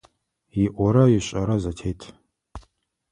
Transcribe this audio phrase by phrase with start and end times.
[0.61, 2.01] ИIорэ ишIэрэ зэтет.